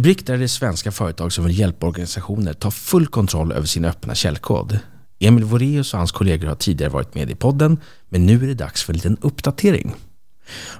[0.00, 4.14] Det riktade det svenska företag som vill hjälpa organisationer ta full kontroll över sin öppna
[4.14, 4.78] källkod.
[5.18, 8.54] Emil Voreus och hans kollegor har tidigare varit med i podden, men nu är det
[8.54, 9.94] dags för en liten uppdatering.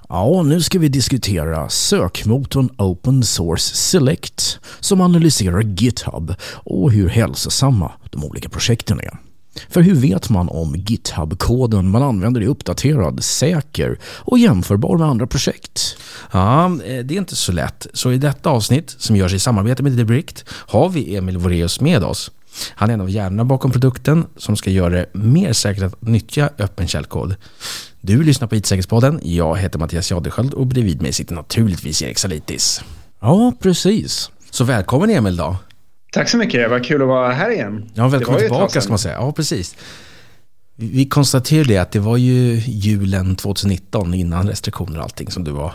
[0.09, 7.93] Ja, nu ska vi diskutera sökmotorn Open Source Select som analyserar GitHub och hur hälsosamma
[8.11, 9.30] de olika projekten är.
[9.69, 15.27] För hur vet man om GitHub-koden man använder är uppdaterad, säker och jämförbar med andra
[15.27, 15.97] projekt?
[16.33, 17.87] Ja, eh, det är inte så lätt.
[17.93, 22.05] Så i detta avsnitt, som görs i samarbete med Debrict, har vi Emil Voreus med
[22.05, 22.31] oss.
[22.75, 26.51] Han är en av hjärnorna bakom produkten som ska göra det mer säkert att nyttja
[26.59, 27.35] öppen källkod.
[28.01, 29.21] Du lyssnar på IT-säkerhetspodden.
[29.23, 32.81] Jag heter Mattias Jadesköld och bredvid mig sitter naturligtvis Erik Salitis.
[33.21, 34.31] Ja, precis.
[34.51, 35.57] Så välkommen Emil då.
[36.13, 37.91] Tack så mycket, vad kul att vara här igen.
[37.95, 39.15] Ja, välkommen tillbaka ska man säga.
[39.15, 39.77] Ja, precis.
[40.77, 45.73] Vi konstaterade att det var ju julen 2019 innan restriktioner och allting som du var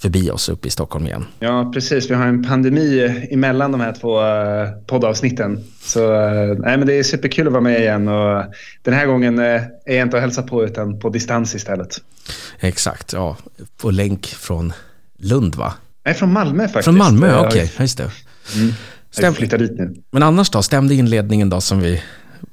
[0.00, 1.24] förbi oss uppe i Stockholm igen.
[1.38, 2.10] Ja, precis.
[2.10, 5.64] Vi har en pandemi emellan de här två eh, poddavsnitten.
[5.80, 8.44] Så eh, nej, men det är superkul att vara med igen och
[8.82, 12.00] den här gången eh, är jag inte att hälsa på utan på distans istället.
[12.60, 13.36] Exakt, ja.
[13.76, 14.72] På länk från
[15.18, 15.74] Lund va?
[16.04, 16.84] Nej, från Malmö faktiskt.
[16.84, 17.46] Från Malmö, okej.
[17.46, 17.68] Okay.
[17.78, 18.10] Just det.
[18.56, 18.72] Mm.
[19.16, 19.94] Jag flyttar dit nu.
[20.10, 20.62] Men annars då?
[20.62, 22.02] Stämde inledningen då som vi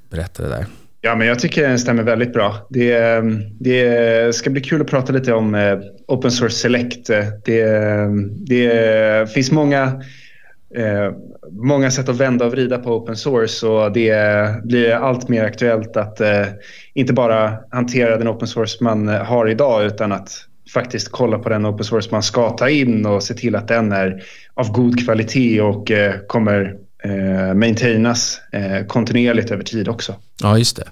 [0.09, 0.65] berättade där?
[1.01, 2.67] Ja, men jag tycker den stämmer väldigt bra.
[2.69, 3.21] Det,
[3.59, 7.07] det ska bli kul att prata lite om eh, Open Source Select.
[7.45, 8.09] Det,
[8.47, 9.83] det finns många,
[10.75, 11.11] eh,
[11.51, 15.97] många sätt att vända och vrida på open source och det blir allt mer aktuellt
[15.97, 16.45] att eh,
[16.93, 20.29] inte bara hantera den open source man har idag utan att
[20.73, 23.91] faktiskt kolla på den open source man ska ta in och se till att den
[23.91, 30.15] är av god kvalitet och eh, kommer eh, maintainas eh, kontinuerligt över tid också.
[30.41, 30.87] Ja, just det.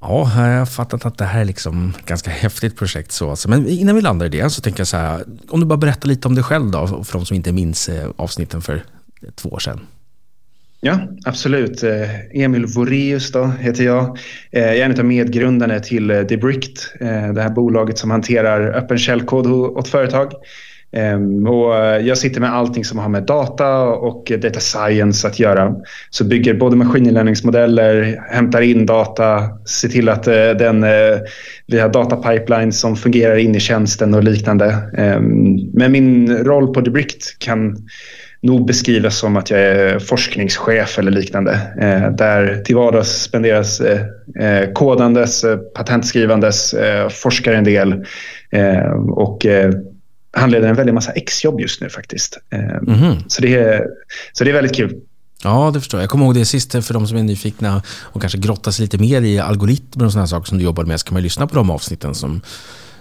[0.00, 3.12] Ja, jag har fattat att det här är liksom ett ganska häftigt projekt.
[3.12, 3.30] Så.
[3.30, 3.48] Alltså.
[3.48, 6.08] Men innan vi landar i det så tänker jag så här, om du bara berättar
[6.08, 8.82] lite om dig själv då, för de som inte minns eh, avsnitten för
[9.34, 9.80] två år sedan.
[10.80, 11.82] Ja, absolut.
[11.82, 14.18] Eh, Emil Voreus då heter jag.
[14.52, 16.92] Eh, jag är en av medgrundarna till eh, Debrict,
[17.34, 20.32] det här bolaget som hanterar öppen källkod åt företag.
[20.92, 25.74] Ehm, och jag sitter med allting som har med data och data science att göra.
[26.10, 29.42] Så bygger både maskininlärningsmodeller, hämtar in data,
[29.80, 30.24] ser till att
[30.58, 30.86] den,
[31.66, 34.90] vi har datapipelines som fungerar in i tjänsten och liknande.
[34.96, 37.76] Ehm, men min roll på Debrict kan
[38.46, 41.52] nog beskrivas som att jag är forskningschef eller liknande.
[41.80, 43.82] Eh, där till vardags spenderas
[44.74, 46.74] kodandes, patentskrivandes,
[47.10, 48.04] forskar en del
[49.10, 49.46] och
[50.32, 52.38] handleder en väldig massa exjobb just nu faktiskt.
[52.50, 53.16] Mm.
[53.28, 53.86] Så, det är,
[54.32, 55.00] så det är väldigt kul.
[55.42, 56.02] Ja, det förstår jag.
[56.02, 58.98] Jag kommer ihåg det sist för de som är nyfikna och kanske grottar sig lite
[58.98, 61.54] mer i algoritmer och sådana saker som du jobbade med så kan man lyssna på
[61.54, 62.40] de avsnitten som,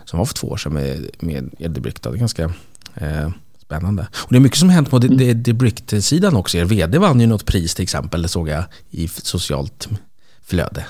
[0.06, 2.02] som var för två år sedan med, med Edebrick.
[2.02, 2.44] Det är ganska
[2.96, 3.30] eh,
[3.66, 4.08] spännande.
[4.16, 5.44] Och det är mycket som hänt på mm.
[5.44, 6.58] Debrict-sidan också.
[6.58, 9.90] Er vd vann ju något pris till exempel, det såg jag i socialt
[10.46, 10.86] flöde.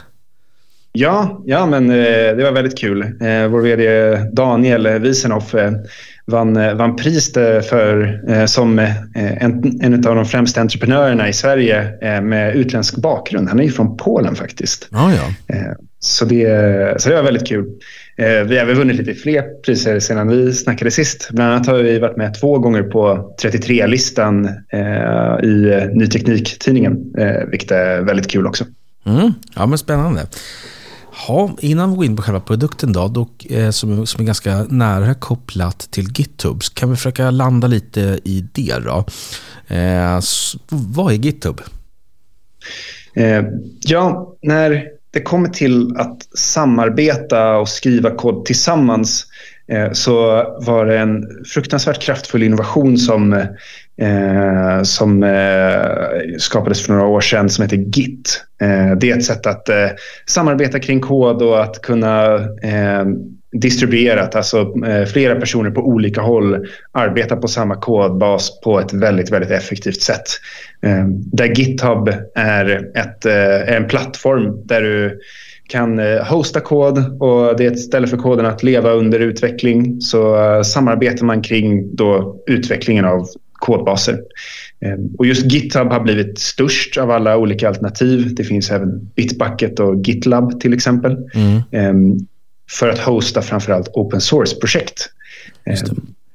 [0.98, 3.02] Ja, ja men eh, det var väldigt kul.
[3.02, 5.72] Eh, vår vd Daniel Wiesenhoff eh,
[6.26, 7.34] vann, vann pris
[7.70, 11.92] för, som en, en av de främsta entreprenörerna i Sverige
[12.22, 13.50] med utländsk bakgrund.
[13.50, 14.88] Han är ju från Polen faktiskt.
[14.92, 15.56] Ah, ja.
[16.00, 17.66] så, det, så det var väldigt kul.
[18.18, 21.30] Vi har även vunnit lite fler priser sedan vi snackade sist.
[21.32, 24.50] Bland annat har vi varit med två gånger på 33-listan
[25.44, 27.14] i Ny Teknik-tidningen,
[27.52, 28.66] vilket är väldigt kul också.
[29.06, 29.34] Mm.
[29.56, 30.28] Ja, men spännande.
[31.28, 34.64] Ja, innan vi går in på själva produkten då, dock, eh, som, som är ganska
[34.70, 39.06] nära kopplat till GitHub, så kan vi försöka landa lite i det då.
[39.76, 40.20] Eh,
[40.70, 41.62] vad är GitHub?
[43.16, 43.44] Eh,
[43.86, 49.26] ja, när det kommer till att samarbeta och skriva kod tillsammans
[49.68, 50.18] eh, så
[50.66, 53.46] var det en fruktansvärt kraftfull innovation som eh,
[53.98, 58.44] eh, som eh, skapades för några år sedan som heter Git.
[58.62, 59.88] Eh, det är ett sätt att eh,
[60.26, 63.06] samarbeta kring kod och att kunna eh,
[63.52, 69.32] distribuerat, alltså eh, flera personer på olika håll arbetar på samma kodbas på ett väldigt,
[69.32, 70.28] väldigt effektivt sätt.
[70.82, 75.20] Eh, där GitHub är ett, eh, en plattform där du
[75.68, 80.02] kan eh, hosta kod och det är ett ställe för koden att leva under utveckling.
[80.02, 83.28] Så samarbetar man kring då utvecklingen av
[83.66, 84.20] kodbaser.
[84.80, 88.36] Ehm, och just GitHub har blivit störst av alla olika alternativ.
[88.36, 91.18] Det finns även Bitbucket och GitLab till exempel.
[91.34, 91.62] Mm.
[91.72, 92.28] Ehm,
[92.72, 95.10] för att hosta framförallt open source-projekt.
[95.66, 95.76] Ehm,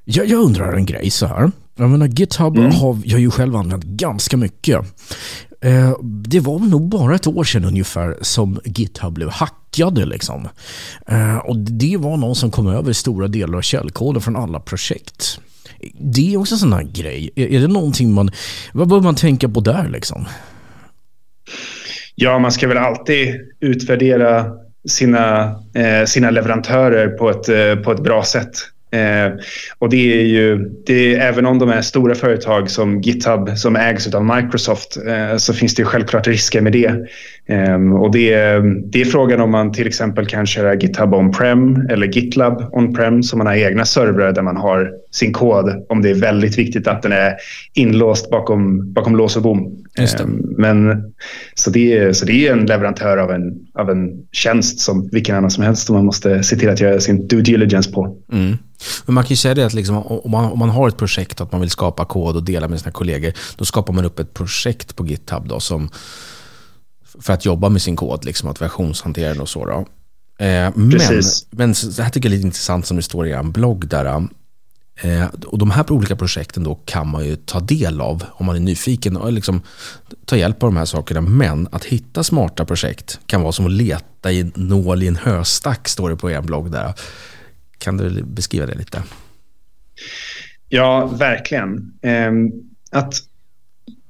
[0.05, 1.53] jag, jag, undrar en grej så här.
[1.77, 2.71] Jag menar, GitHub mm.
[2.71, 4.79] har jag ju själv använt ganska mycket.
[6.29, 10.07] Det var nog bara ett år sedan ungefär som GitHub blev hackade.
[10.07, 10.49] Liksom.
[11.45, 15.41] Och det var någon som kom över stora delar av källkoden från alla projekt.
[15.99, 17.31] Det är också en sån här grej.
[17.37, 18.31] Är, det någonting man...
[18.73, 20.27] Vad bör man tänka på där liksom?
[22.15, 24.47] Ja, man ska väl alltid utvärdera
[24.89, 25.43] sina,
[25.75, 28.53] eh, sina leverantörer på ett, eh, på ett bra sätt.
[28.93, 29.33] Eh,
[29.79, 33.77] och det är ju, det är, även om de är stora företag som GitHub som
[33.77, 36.95] ägs av Microsoft eh, så finns det självklart risker med det.
[37.47, 38.35] Eh, och det,
[38.85, 43.39] det är frågan om man till exempel kan köra GitHub on-prem eller GitLab on-prem som
[43.39, 47.03] man har egna servrar där man har sin kod om det är väldigt viktigt att
[47.03, 47.35] den är
[47.75, 49.85] inlåst bakom, bakom lås och bom.
[49.99, 51.05] Ehm, men,
[51.55, 55.51] så, det, så det är en leverantör av en, av en tjänst som vilken annan
[55.51, 58.17] som helst som man måste se till att göra sin due diligence på.
[58.33, 58.57] Mm.
[59.07, 61.41] Men man kan ju säga det att liksom, om, man, om man har ett projekt
[61.41, 64.35] att man vill skapa kod och dela med sina kollegor, då skapar man upp ett
[64.35, 65.89] projekt på GitHub då, som,
[67.21, 69.67] för att jobba med sin kod, liksom, att versionshantera den och så.
[69.67, 69.87] Då.
[70.45, 71.01] Eh, men,
[71.51, 74.29] men det här tycker jag är lite intressant som det står i er blogg där.
[75.03, 78.57] Eh, och de här olika projekten då kan man ju ta del av om man
[78.57, 79.63] är nyfiken och liksom
[80.25, 81.21] ta hjälp av de här sakerna.
[81.21, 85.17] Men att hitta smarta projekt kan vara som att leta i en nål i en
[85.17, 86.95] höstack, står det på er blogg där.
[87.79, 89.03] Kan du beskriva det lite?
[90.69, 91.93] Ja, verkligen.
[92.03, 92.51] Ehm,
[92.91, 93.15] att,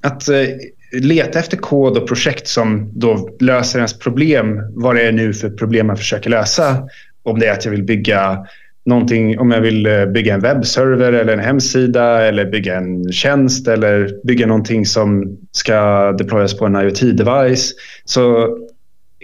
[0.01, 0.47] att eh,
[0.91, 5.49] leta efter kod och projekt som då löser ens problem, vad det är nu för
[5.49, 6.87] problem man försöker lösa.
[7.23, 8.45] Om det är att jag vill bygga
[8.91, 13.67] någonting, om jag vill eh, bygga en webbserver eller en hemsida eller bygga en tjänst
[13.67, 17.71] eller bygga någonting som ska deployas på en IoT-device
[18.05, 18.47] så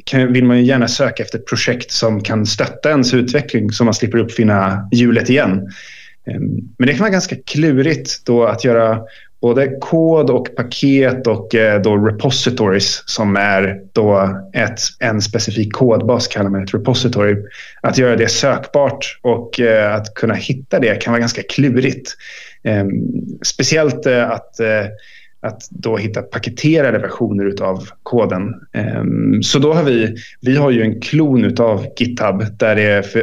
[0.03, 3.93] kan, vill man ju gärna söka efter projekt som kan stötta ens utveckling så man
[3.93, 5.71] slipper uppfinna hjulet igen.
[6.27, 6.41] Ehm,
[6.77, 8.99] men det kan vara ganska klurigt då att göra
[9.41, 16.27] både kod och paket och eh, då repositories som är då ett, en specifik kodbas
[16.27, 17.35] kallar man ett repository.
[17.81, 22.15] Att göra det sökbart och eh, att kunna hitta det kan vara ganska klurigt.
[22.63, 22.89] Ehm,
[23.41, 24.85] speciellt eh, att eh,
[25.39, 28.53] att då hitta paketerade versioner av koden.
[28.73, 33.13] Ehm, så då har vi, vi har ju en klon av GitHub där, det,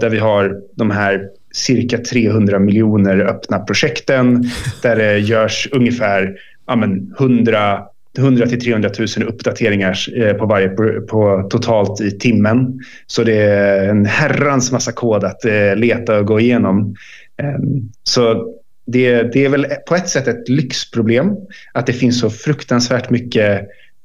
[0.00, 4.50] där vi har de här cirka 300 miljoner öppna projekten
[4.82, 6.36] där det görs ungefär
[6.66, 7.84] ja, men 100
[8.18, 12.80] 100 till 300 000 uppdateringar eh, på varje på, totalt i timmen.
[13.06, 16.94] Så det är en herrans massa kod att eh, leta och gå igenom.
[17.42, 18.54] Ehm, så
[18.86, 21.30] det, det är väl på ett sätt ett lyxproblem
[21.72, 23.60] att det finns så fruktansvärt mycket,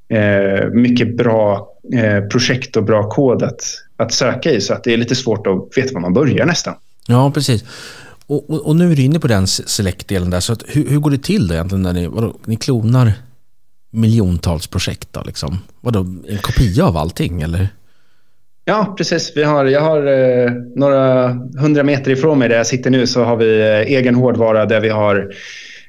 [0.09, 1.75] eh, mycket bra
[2.31, 3.61] projekt och bra kod att,
[3.97, 6.73] att söka i så att det är lite svårt att veta var man börjar nästan.
[7.09, 7.63] Ja, precis.
[8.27, 10.39] Och, och, och, nu är du inne på den select-delen där.
[10.39, 13.13] Så att, hur, hur, går det till då egentligen när ni, vadå, ni klonar
[13.91, 15.07] miljontals projekt?
[15.11, 15.59] Då, liksom?
[15.81, 17.69] Vadå, en kopia av allting eller?
[18.65, 19.33] Ja, precis.
[19.35, 21.27] Vi har, jag har eh, några
[21.59, 24.79] hundra meter ifrån mig där jag sitter nu så har vi eh, egen hårdvara där
[24.79, 25.33] vi har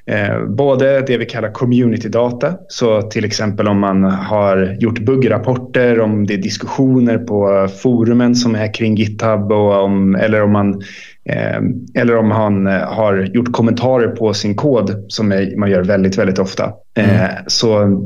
[0.05, 5.99] Eh, både det vi kallar community data, så till exempel om man har gjort buggrapporter,
[5.99, 10.81] om det är diskussioner på forumen som är kring GitHub och om, eller om man
[11.29, 11.61] eh,
[11.95, 16.17] eller om han eh, har gjort kommentarer på sin kod som är, man gör väldigt,
[16.17, 16.73] väldigt ofta.
[16.95, 17.31] Mm.
[17.47, 18.01] så,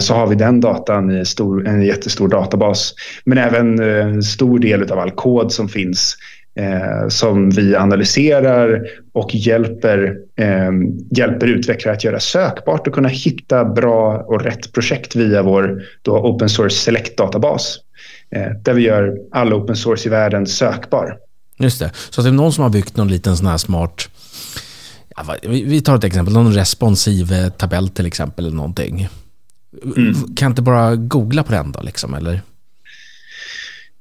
[0.00, 2.94] så har vi den datan i stor, en jättestor databas.
[3.24, 6.16] Men även en stor del av all kod som finns
[6.54, 8.82] eh, som vi analyserar
[9.12, 10.70] och hjälper, eh,
[11.10, 16.16] hjälper utvecklare att göra sökbart och kunna hitta bra och rätt projekt via vår då
[16.16, 17.78] open source select-databas.
[18.30, 21.16] Eh, där vi gör all open source i världen sökbar.
[21.58, 21.90] Just det.
[22.10, 24.08] Så att det är någon som har byggt någon liten sån här smart
[25.48, 29.08] vi tar ett exempel, någon responsiv eh, tabell till exempel eller någonting.
[29.96, 30.34] Mm.
[30.34, 32.40] Kan inte bara googla på den då liksom, eller?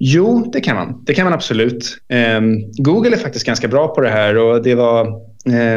[0.04, 1.04] Jo, det kan man.
[1.06, 1.98] Det kan man absolut.
[2.38, 5.08] Um, Google är faktiskt ganska bra på det här och det var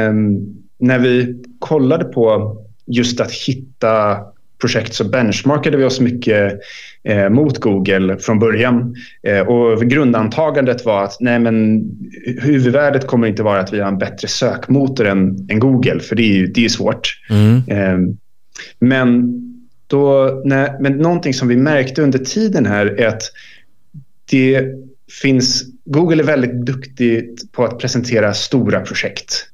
[0.09, 4.19] um, när vi kollade på just att hitta
[4.61, 6.61] projekt så benchmarkade vi oss mycket
[7.03, 8.95] eh, mot Google från början.
[9.23, 11.83] Eh, och grundantagandet var att nej, men,
[12.41, 16.23] huvudvärdet kommer inte vara att vi har en bättre sökmotor än, än Google, för det
[16.23, 17.21] är, det är svårt.
[17.31, 17.63] Mm.
[17.69, 18.15] Eh,
[18.79, 19.33] men,
[19.87, 23.23] då, nej, men någonting som vi märkte under tiden här är att
[24.31, 24.65] det
[25.23, 29.49] finns, Google är väldigt duktigt på att presentera stora projekt.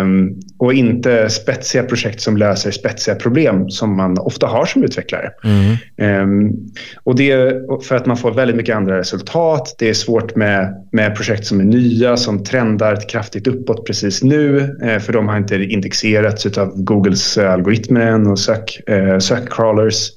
[0.00, 5.30] Um, och inte spetsiga projekt som löser spetsiga problem som man ofta har som utvecklare.
[5.44, 6.22] Mm.
[6.22, 6.56] Um,
[7.04, 9.74] och det är för att man får väldigt mycket andra resultat.
[9.78, 14.58] Det är svårt med, med projekt som är nya, som trendar kraftigt uppåt precis nu.
[14.82, 20.10] Uh, för de har inte indexerats av Googles algoritmer än och sök, uh, sökcrawlers.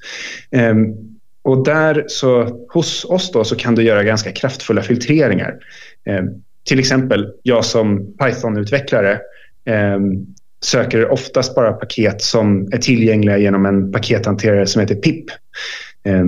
[0.51, 1.12] Um,
[1.43, 5.55] och där så, hos oss då, så kan du göra ganska kraftfulla filtreringar.
[6.05, 6.23] Eh,
[6.63, 9.19] till exempel, jag som Python-utvecklare
[9.65, 9.99] eh,
[10.63, 15.25] söker oftast bara paket som är tillgängliga genom en pakethanterare som heter PIP.
[16.03, 16.23] Eh,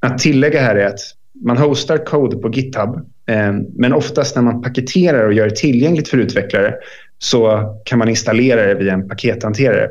[0.00, 1.00] att tillägga här är att
[1.44, 2.96] man hostar kod på GitHub
[3.28, 6.74] eh, men oftast när man paketerar och gör det tillgängligt för utvecklare
[7.18, 9.88] så kan man installera det via en pakethanterare.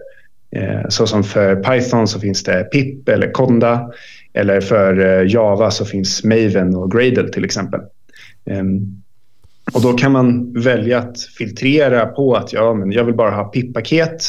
[0.51, 3.91] Eh, så som för Python så finns det pip eller Conda.
[4.37, 7.79] Eller för eh, Java så finns Maven och Gradle till exempel.
[8.49, 9.01] Ehm,
[9.73, 13.43] och då kan man välja att filtrera på att ja, men jag vill bara ha
[13.43, 14.23] pip-paket.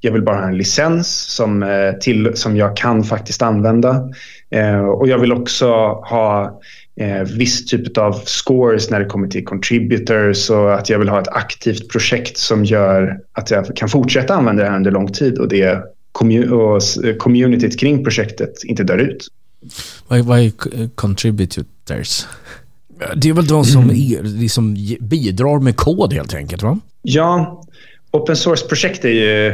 [0.00, 4.10] Jag vill bara ha en licens som, eh, till, som jag kan faktiskt använda.
[4.50, 5.66] Ehm, och jag vill också
[6.10, 6.60] ha
[6.96, 11.20] eh, viss typ av scores när det kommer till contributors och att jag vill ha
[11.20, 15.38] ett aktivt projekt som gör att jag kan fortsätta använda det här under lång tid
[15.38, 15.84] och det
[16.52, 16.82] och
[17.18, 19.28] communityt kring projektet inte dör ut.
[20.08, 22.26] Vad är, är contributors?
[23.16, 23.96] Det är väl de som mm.
[23.96, 26.78] är, liksom bidrar med kod helt enkelt va?
[27.02, 27.62] Ja,
[28.10, 29.46] open source-projekt är ju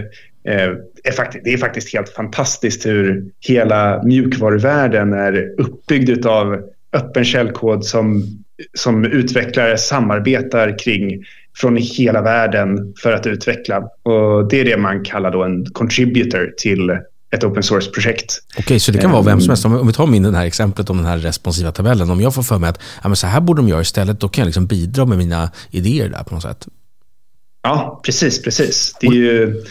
[0.45, 0.71] eh,
[1.05, 6.62] är faktiskt, det är faktiskt helt fantastiskt hur hela mjukvaruvärlden är uppbyggd av
[6.93, 8.25] öppen källkod som,
[8.75, 11.25] som utvecklare samarbetar kring
[11.57, 13.79] från hela världen för att utveckla.
[14.03, 16.99] Och det är det man kallar då en contributor till
[17.30, 18.38] ett open source-projekt.
[18.58, 19.64] Okej, så det kan vara vem som helst.
[19.64, 22.11] Om vi tar min det här exemplet om den här responsiva tabellen.
[22.11, 24.28] Om jag får för mig att ja, men så här borde de göra istället, då
[24.28, 26.66] kan jag liksom bidra med mina idéer där på något sätt.
[27.62, 28.97] Ja, precis, precis.
[29.00, 29.64] Det är ju,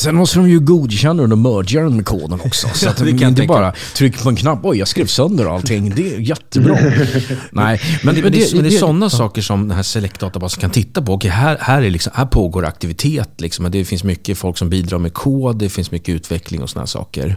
[0.00, 2.68] Sen måste de ju godkänna den och merga den med koden också.
[2.74, 4.58] Så att de inte bara trycker på en knapp.
[4.62, 5.92] Oj, jag skrev sönder allting.
[5.96, 6.74] Det är jättebra.
[7.50, 9.10] Nej, men, men, det, det, men det är sådana ja.
[9.10, 11.12] saker som den här Select-databasen kan titta på.
[11.12, 13.40] Okej, här, här, är liksom, här pågår aktivitet.
[13.40, 13.70] Liksom.
[13.70, 15.58] Det finns mycket folk som bidrar med kod.
[15.58, 17.36] Det finns mycket utveckling och sådana saker.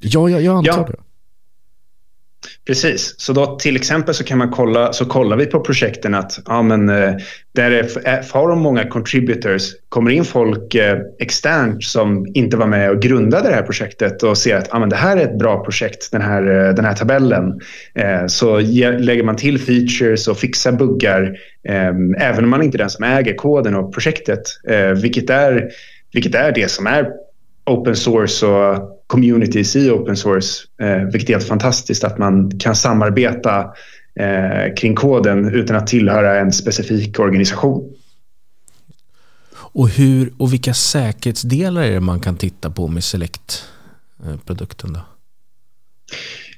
[0.00, 0.86] Ja, jag, jag antar ja.
[0.86, 0.96] det.
[2.66, 6.40] Precis, så då till exempel så kan man kolla, så kollar vi på projekten att
[6.46, 7.14] ja, men, eh,
[7.54, 12.90] där är, har de många contributors, kommer in folk eh, externt som inte var med
[12.90, 15.64] och grundade det här projektet och ser att ja, men det här är ett bra
[15.64, 17.60] projekt, den här, eh, den här tabellen.
[17.94, 21.36] Eh, så ge, lägger man till features och fixar buggar,
[21.68, 21.92] eh,
[22.28, 25.68] även om man inte är den som äger koden och projektet, eh, vilket, är,
[26.12, 27.10] vilket är det som är
[27.66, 32.76] open source och communities i open source, eh, vilket är helt fantastiskt att man kan
[32.76, 33.60] samarbeta
[34.20, 37.94] eh, kring koden utan att tillhöra en specifik organisation.
[39.56, 44.92] Och, hur, och vilka säkerhetsdelar är det man kan titta på med Select-produkten?
[44.92, 45.00] Då?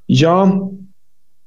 [0.07, 0.71] Ja,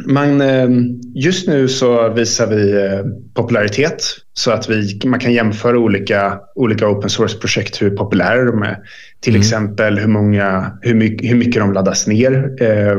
[0.06, 0.70] man, eh,
[1.14, 6.88] just nu så visar vi eh, popularitet så att vi, man kan jämföra olika, olika
[6.90, 8.78] open source-projekt, hur populära de är.
[9.22, 9.42] Till mm.
[9.42, 12.98] exempel hur, många, hur, mycket, hur mycket de laddas ner eh,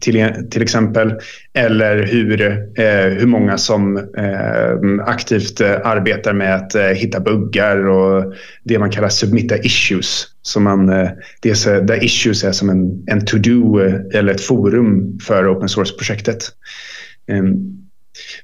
[0.00, 1.14] till, till exempel.
[1.54, 2.42] Eller hur,
[2.78, 8.78] eh, hur många som eh, aktivt eh, arbetar med att eh, hitta buggar och det
[8.78, 10.26] man kallar submitta issues.
[10.42, 11.08] Som man, eh,
[11.40, 13.78] det är så, där issues är som en, en to-do
[14.14, 16.44] eller ett forum för open source-projektet.
[17.28, 17.54] Ehm,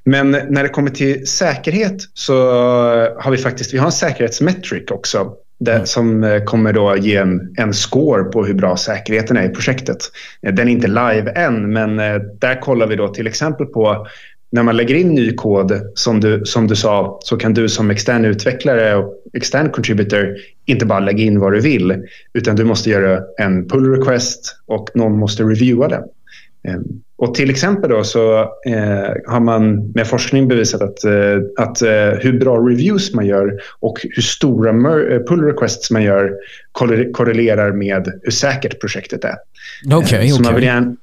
[0.03, 2.33] men när det kommer till säkerhet så
[3.19, 5.85] har vi faktiskt vi har en säkerhetsmetric också det, mm.
[5.85, 9.97] som eh, kommer då ge en, en score på hur bra säkerheten är i projektet.
[10.41, 14.07] Eh, den är inte live än, men eh, där kollar vi då till exempel på
[14.51, 17.91] när man lägger in ny kod, som du, som du sa, så kan du som
[17.91, 20.35] extern utvecklare och extern contributor
[20.65, 24.89] inte bara lägga in vad du vill, utan du måste göra en pull request och
[24.93, 26.03] någon måste reviewa den.
[27.19, 31.13] Och till exempel då så eh, har man med forskning bevisat att, eh,
[31.57, 36.33] att eh, hur bra reviews man gör och hur stora eh, pull requests man gör
[37.13, 39.35] korrelerar med hur säkert projektet är.
[39.85, 40.55] Okej, okay, okej.
[40.55, 40.95] Okay.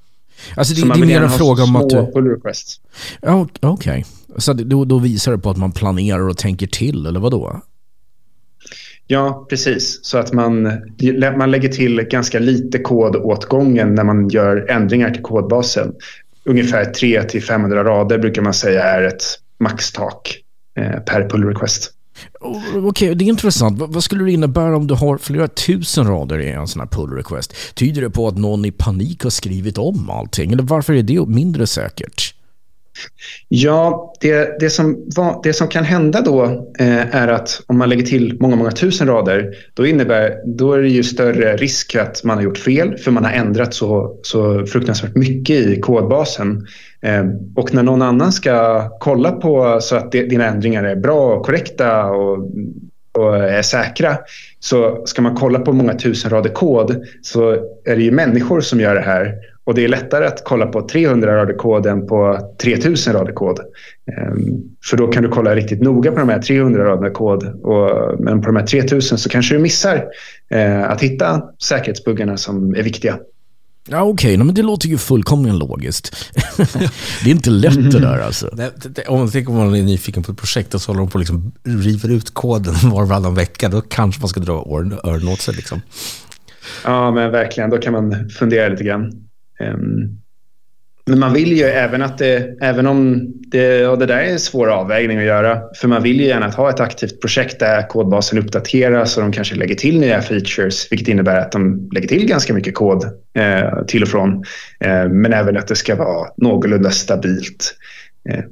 [0.57, 2.13] Alltså det, det är mer en fråga om att du...
[2.13, 2.81] pull requests.
[3.21, 3.55] Okej.
[3.61, 4.05] Okay.
[4.39, 7.61] Så då, då visar det på att man planerar och tänker till, eller vad då?
[9.07, 9.99] Ja, precis.
[10.03, 10.63] Så att man,
[11.39, 15.95] man lägger till ganska lite kod åt gången när man gör ändringar till kodbasen.
[16.45, 19.23] Ungefär 300-500 rader brukar man säga är ett
[19.61, 20.39] maxtak
[20.79, 21.93] eh, per pull request.
[22.41, 23.79] Okej, okay, det är intressant.
[23.79, 27.11] Vad skulle det innebära om du har flera tusen rader i en sån här pull
[27.11, 27.55] request?
[27.75, 30.53] Tyder det på att någon i panik har skrivit om allting?
[30.53, 32.26] Eller varför är det mindre säkert?
[33.49, 35.11] Ja, det, det, som,
[35.43, 36.45] det som kan hända då
[36.79, 40.83] eh, är att om man lägger till många, många tusen rader, då, innebär, då är
[40.83, 44.67] det ju större risk att man har gjort fel, för man har ändrat så, så
[44.67, 46.67] fruktansvärt mycket i kodbasen.
[47.03, 47.25] Eh,
[47.57, 51.47] och när någon annan ska kolla på så att det, dina ändringar är bra och
[51.47, 52.51] korrekta och,
[53.19, 54.19] och är säkra,
[54.61, 57.51] så ska man kolla på många tusen rader kod så
[57.85, 59.35] är det ju människor som gör det här
[59.67, 63.61] och det är lättare att kolla på 300 rader kod än på 3000 rader kod.
[64.91, 67.45] För då kan du kolla riktigt noga på de här 300 raderna kod.
[67.63, 70.05] Och, men på de här 3000 så kanske du missar
[70.51, 73.19] eh, att hitta säkerhetsbuggarna som är viktiga.
[73.89, 74.45] Ja, Okej, okay.
[74.45, 76.33] men det låter ju fullkomligen logiskt.
[77.25, 78.51] det är inte lätt det där alltså.
[78.53, 81.01] Det, det, om man tänker om man är nyfiken på ett projekt och så håller
[81.01, 84.41] de på att liksom river ut koden var och varannan vecka, då kanske man ska
[84.41, 84.53] dra
[85.05, 85.55] öronen åt sig.
[85.55, 85.81] Liksom.
[86.85, 87.71] Ja, men verkligen.
[87.71, 89.26] Då kan man fundera lite grann.
[89.61, 90.19] Ehm,
[91.09, 94.39] men man vill ju även att det, även om det, och det där är en
[94.39, 98.39] svår avvägning att göra, för man vill ju gärna ha ett aktivt projekt där kodbasen
[98.39, 102.55] uppdateras och de kanske lägger till nya features, vilket innebär att de lägger till ganska
[102.55, 104.45] mycket kod eh, till och från.
[104.81, 107.75] Eh, men även att det ska vara någorlunda stabilt.
[108.29, 108.45] Eh.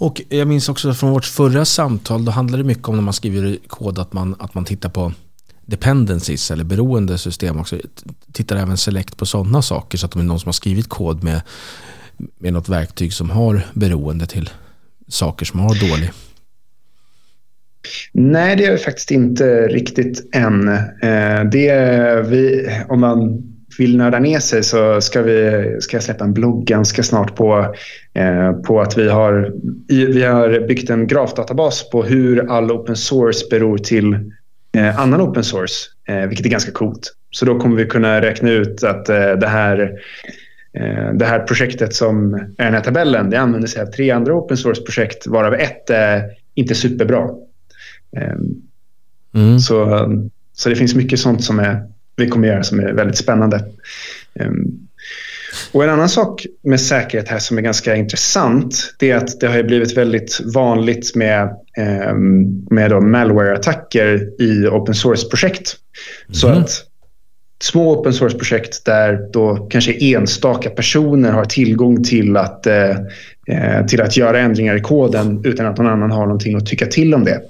[0.00, 3.14] Och jag minns också från vårt förra samtal, då handlade det mycket om när man
[3.14, 5.12] skriver kod att man, att man tittar på
[5.68, 7.76] dependencies eller beroendesystem också.
[8.32, 11.24] Tittar även Select på sådana saker så att det är någon som har skrivit kod
[11.24, 11.40] med,
[12.38, 14.50] med något verktyg som har beroende till
[15.08, 16.10] saker som har dålig.
[18.12, 20.68] Nej, det är vi faktiskt inte riktigt än.
[21.02, 23.42] Eh, det vi, om man
[23.78, 27.74] vill nörda ner sig så ska, vi, ska jag släppa en blogg ganska snart på,
[28.14, 29.52] eh, på att vi har,
[29.88, 34.32] vi har byggt en grafdatabas på hur all open source beror till
[34.78, 35.74] eh, annan open source,
[36.08, 37.14] eh, vilket är ganska coolt.
[37.30, 39.92] Så då kommer vi kunna räkna ut att eh, det, här,
[41.14, 44.56] det här projektet som är den här tabellen, det använder sig av tre andra open
[44.56, 47.28] source-projekt varav ett är inte superbra.
[48.16, 48.62] Ehm,
[49.34, 49.58] mm.
[49.58, 50.08] Så,
[50.52, 53.64] så det finns mycket sånt som är, vi kommer göra som är väldigt spännande.
[55.72, 59.46] Och en annan sak med säkerhet här som är ganska intressant det är att det
[59.46, 61.42] har blivit väldigt vanligt med,
[61.78, 62.14] eh,
[62.70, 65.76] med malware-attacker i open source-projekt.
[66.28, 66.34] Mm.
[66.34, 66.58] Så mhm.
[66.58, 66.84] att
[67.62, 72.90] små open source-projekt där då kanske enstaka personer har tillgång till att, eh,
[73.48, 76.86] eh, till att göra ändringar i koden utan att någon annan har någonting att tycka
[76.86, 77.40] till om det.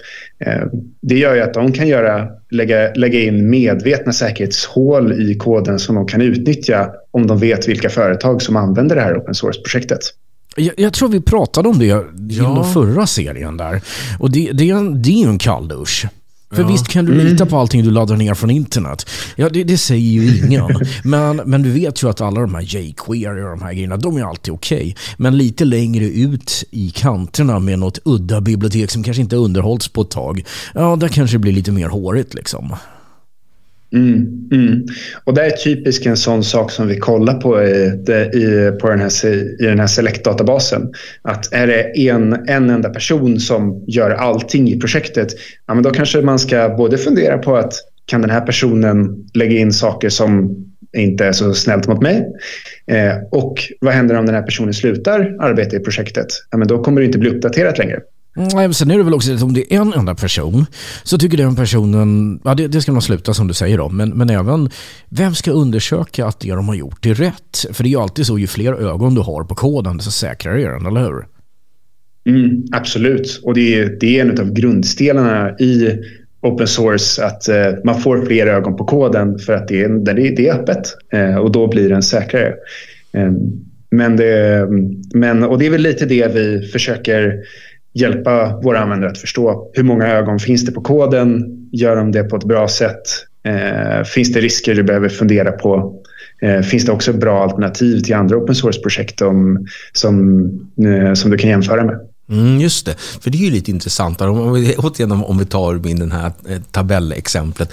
[0.46, 0.62] Eh,
[1.00, 5.94] det gör ju att de kan göra, lägga, lägga in medvetna säkerhetshål i koden som
[5.94, 10.00] de kan utnyttja om de vet vilka företag som använder det här open source-projektet.
[10.56, 12.04] Jag, jag, tror vi pratade om det ja.
[12.30, 13.80] i den förra serien där.
[14.18, 16.06] Och det, det, det är ju en kalldusch.
[16.50, 16.68] För ja.
[16.68, 19.10] visst kan du lita på allting du laddar ner från internet?
[19.36, 20.64] Ja, det, det säger ju ingen.
[21.04, 24.16] men, men du vet ju att alla de här jQuery och de här grejerna, de
[24.16, 24.78] är alltid okej.
[24.78, 24.94] Okay.
[25.16, 30.02] Men lite längre ut i kanterna med något udda bibliotek som kanske inte underhållits på
[30.02, 32.76] ett tag, ja, där kanske det blir lite mer hårigt liksom.
[33.92, 34.86] Mm, mm.
[35.24, 37.84] Och det är typiskt en sån sak som vi kollar på i,
[38.38, 39.26] i, på den här,
[39.62, 40.92] i den här Select-databasen.
[41.22, 45.28] Att är det en, en enda person som gör allting i projektet,
[45.66, 47.74] ja, men då kanske man ska både fundera på att
[48.06, 50.56] kan den här personen lägga in saker som
[50.96, 52.26] inte är så snällt mot mig?
[52.86, 56.26] Eh, och vad händer om den här personen slutar arbeta i projektet?
[56.50, 58.00] Ja, men då kommer det inte bli uppdaterat längre.
[58.38, 60.66] Mm, eh, sen är det väl också att om det är en enda person
[61.02, 64.10] så tycker den personen, ja det, det ska man sluta som du säger då, men,
[64.10, 64.70] men även
[65.08, 67.66] vem ska undersöka att det de har gjort är rätt?
[67.72, 70.62] För det är ju alltid så, ju fler ögon du har på koden desto säkrare
[70.62, 71.26] är den, eller hur?
[72.28, 75.98] Mm, absolut, och det är, det är en av grundstenarna i
[76.42, 80.10] open source att eh, man får fler ögon på koden för att det är, det
[80.10, 82.54] är, det är öppet eh, och då blir den säkrare.
[83.12, 83.32] Eh,
[83.90, 84.66] men det,
[85.14, 87.34] men, och det är väl lite det vi försöker
[87.92, 91.44] hjälpa våra användare att förstå hur många ögon finns det på koden?
[91.72, 93.02] Gör de det på ett bra sätt?
[93.44, 96.02] Eh, finns det risker du behöver fundera på?
[96.42, 100.44] Eh, finns det också bra alternativ till andra open source-projekt som, som,
[100.86, 101.98] eh, som du kan jämföra med?
[102.30, 104.20] Mm, just det, för det är ju lite intressant.
[104.20, 107.72] Om vi, återigen om vi tar in den här eh, tabellexemplet.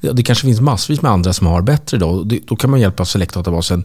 [0.00, 2.24] Det, det kanske finns massvis med andra som har bättre då.
[2.46, 3.84] Då kan man hjälpa Select-databasen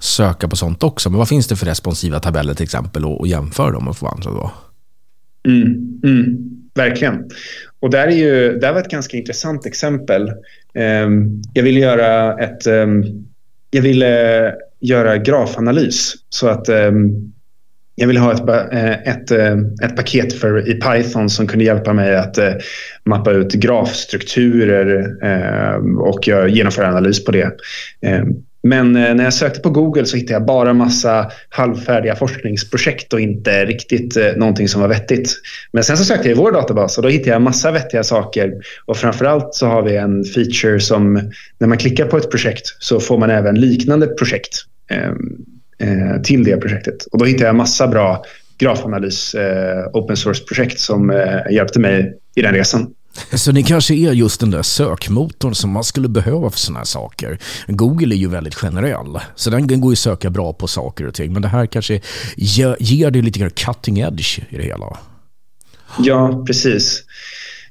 [0.00, 1.10] söka på sånt också.
[1.10, 4.06] Men vad finns det för responsiva tabeller till exempel och, och jämföra dem och få
[4.06, 4.50] andra då?
[5.46, 6.36] Mm, mm,
[6.74, 7.30] verkligen.
[7.80, 10.32] Och där, är ju, där var ett ganska intressant exempel.
[10.74, 12.66] Ehm, jag ville göra ett...
[12.66, 13.04] Ehm,
[13.70, 16.14] jag ville göra grafanalys.
[16.28, 17.32] Så att ehm,
[17.94, 21.92] jag ville ha ett, eh, ett, eh, ett paket för, i Python som kunde hjälpa
[21.92, 22.52] mig att eh,
[23.04, 25.06] mappa ut grafstrukturer
[25.98, 27.50] och genomföra analys på det.
[28.66, 33.20] Men eh, när jag sökte på Google så hittade jag bara massa halvfärdiga forskningsprojekt och
[33.20, 35.34] inte riktigt eh, någonting som var vettigt.
[35.72, 38.52] Men sen så sökte jag i vår databas och då hittade jag massa vettiga saker.
[38.86, 43.00] Och framförallt så har vi en feature som när man klickar på ett projekt så
[43.00, 44.56] får man även liknande projekt
[44.90, 45.16] ehm,
[45.78, 47.04] eh, till det projektet.
[47.12, 48.24] Och då hittade jag massa bra
[48.58, 52.94] grafanalys eh, open source-projekt som eh, hjälpte mig i den resan.
[53.32, 56.84] Så ni kanske är just den där sökmotorn som man skulle behöva för sådana här
[56.84, 57.38] saker.
[57.66, 61.14] Google är ju väldigt generell, så den går ju att söka bra på saker och
[61.14, 61.32] ting.
[61.32, 62.00] Men det här kanske
[62.36, 64.98] ger, ger det lite cutting edge i det hela.
[65.98, 67.02] Ja, precis.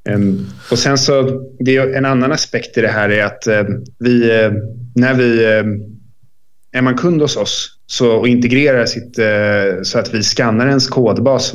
[0.10, 3.84] Ehm, och sen så, det är en annan aspekt i det här är att ehm,
[4.00, 4.52] vi, eh,
[4.96, 5.68] när vi, ehm,
[6.72, 10.88] är man kund hos oss så, och integrerar sitt, eh, så att vi skannar ens
[10.88, 11.54] kodbas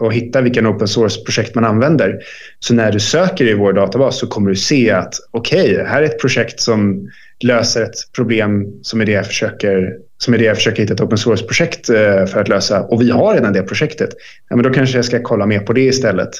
[0.00, 2.18] och hittar vilken open source-projekt man använder.
[2.58, 6.02] Så när du söker i vår databas så kommer du se att okej, okay, här
[6.02, 7.10] är ett projekt som
[7.40, 11.00] löser ett problem som är det jag försöker, som är det jag försöker hitta ett
[11.00, 14.10] open source-projekt eh, för att lösa och vi har redan det projektet.
[14.48, 16.30] Ja, men då kanske jag ska kolla mer på det istället.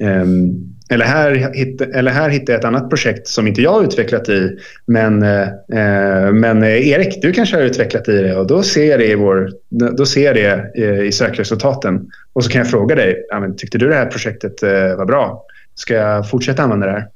[0.00, 1.52] Um, eller, här,
[1.94, 4.58] eller här hittar jag ett annat projekt som inte jag har utvecklat i.
[4.86, 9.06] Men, eh, men Erik, du kanske har utvecklat i det och då ser jag det
[9.06, 12.10] i, vår, då ser jag det i, sökresultaten.
[12.32, 13.16] Och så kan jag fråga dig,
[13.56, 15.44] tyckte du det här projektet eh, var bra?
[15.74, 17.08] Ska jag fortsätta använda det här?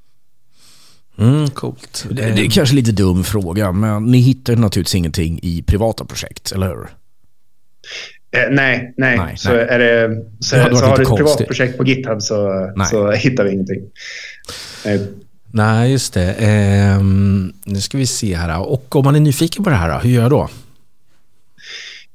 [1.18, 2.06] Mm, coolt.
[2.10, 6.52] Det, det är kanske lite dum fråga, men ni hittar naturligtvis ingenting i privata projekt,
[6.52, 6.86] eller hur?
[8.36, 9.36] Eh, nej, nej, nej.
[9.36, 9.66] Så, nej.
[9.68, 11.36] Är det, så, det så har du ett konstigt.
[11.36, 13.82] privat projekt på GitHub så, så hittar vi ingenting.
[14.84, 15.06] Nej.
[15.50, 16.32] Nej, just det.
[16.32, 17.02] Eh,
[17.64, 18.60] nu ska vi se här.
[18.60, 20.48] Och om man är nyfiken på det här, hur gör jag då?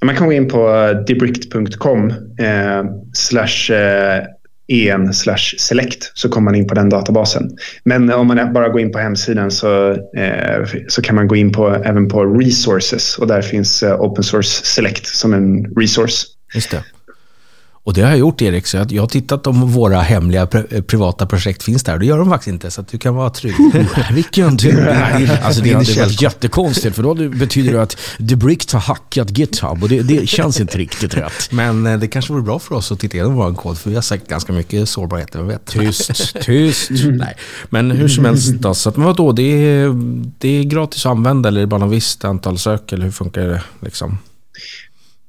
[0.05, 4.23] Man kan gå in på debrict.com eh, slash eh,
[4.67, 7.57] en slash select så kommer man in på den databasen.
[7.83, 11.51] Men om man bara går in på hemsidan så, eh, så kan man gå in
[11.51, 16.27] på, även på resources och där finns eh, open source select som en resource.
[16.53, 16.83] Just det.
[17.83, 20.47] Och det har jag gjort Erik, så jag har tittat om våra hemliga
[20.87, 21.97] privata projekt finns där.
[21.97, 23.55] Det gör de faktiskt inte, så att du kan vara trygg.
[24.11, 24.87] Vilken tur.
[25.41, 29.89] Alltså det hade varit jättekonstigt, för då betyder det att Debrict har hackat GitHub och
[29.89, 31.31] det, det känns inte riktigt rätt.
[31.51, 33.95] Men eh, det kanske vore bra för oss att titta igenom vår kod, för vi
[33.95, 35.65] har säkert ganska mycket sårbarheter, vem vet.
[35.65, 36.89] Tyst, tyst.
[36.91, 37.35] Nej.
[37.69, 39.91] Men hur som helst, då, så att, men vadå, det är,
[40.37, 43.11] det är gratis att använda eller är det bara något visst antal sök, eller hur
[43.11, 43.61] funkar det?
[43.79, 44.17] Liksom?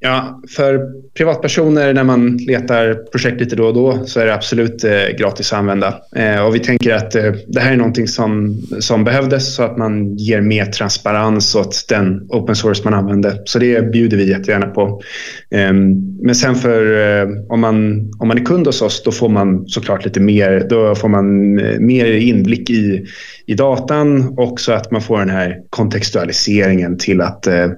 [0.04, 0.80] Ja, för
[1.16, 5.52] privatpersoner när man letar projekt lite då och då så är det absolut eh, gratis
[5.52, 5.94] att använda.
[6.16, 9.78] Eh, och vi tänker att eh, det här är någonting som, som behövdes så att
[9.78, 13.42] man ger mer transparens åt den open source man använder.
[13.44, 15.02] Så det bjuder vi jättegärna på.
[15.50, 16.82] Ehm, men sen för
[17.20, 20.66] eh, om, man, om man är kund hos oss då får man såklart lite mer,
[20.70, 23.06] då får man eh, mer inblick i,
[23.46, 27.68] i datan och så att man får den här kontextualiseringen till att, eh,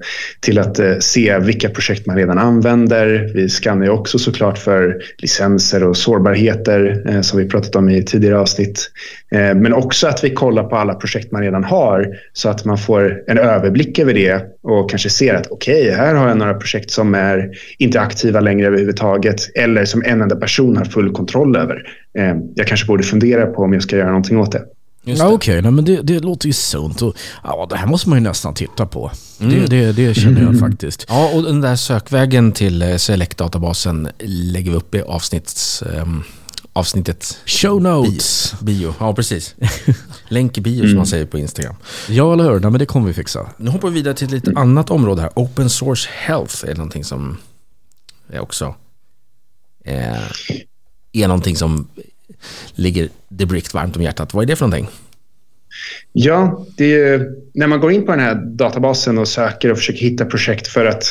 [0.41, 3.31] till att eh, se vilka projekt man redan använder.
[3.33, 8.03] Vi skannar ju också såklart för licenser och sårbarheter eh, som vi pratat om i
[8.03, 8.91] tidigare avsnitt.
[9.31, 12.77] Eh, men också att vi kollar på alla projekt man redan har så att man
[12.77, 16.53] får en överblick över det och kanske ser att okej, okay, här har jag några
[16.53, 21.55] projekt som är inte aktiva längre överhuvudtaget eller som en enda person har full kontroll
[21.55, 21.83] över.
[22.17, 24.61] Eh, jag kanske borde fundera på om jag ska göra någonting åt det.
[25.05, 25.71] Ja, Okej, okay.
[25.71, 27.01] men det, det, låter ju sunt.
[27.01, 29.11] Och, ja, det här måste man ju nästan titta på.
[29.39, 29.53] Mm.
[29.53, 31.05] Det, det, det, känner jag faktiskt.
[31.09, 36.23] Ja, och den där sökvägen till eh, Select-databasen lägger vi upp i avsnitts, um,
[36.73, 37.37] avsnittet.
[37.45, 38.55] Show notes.
[38.59, 38.65] Bio.
[38.65, 38.95] bio.
[38.99, 39.55] Ja, precis.
[40.27, 40.89] Länk i bio mm.
[40.89, 41.75] som man säger på Instagram.
[42.09, 42.59] Ja, eller hur?
[42.59, 43.49] Nej, men det kommer vi fixa.
[43.57, 44.61] Nu hoppar vi vidare till ett lite mm.
[44.61, 45.31] annat område här.
[45.35, 47.37] Open source health är någonting som
[48.29, 48.75] är också
[49.85, 50.17] eh,
[51.13, 51.87] är någonting som
[52.75, 54.33] ligger Debrict varmt om hjärtat.
[54.33, 54.89] Vad är det för någonting?
[56.11, 59.99] Ja, det är, när man går in på den här databasen och söker och försöker
[59.99, 61.03] hitta projekt för att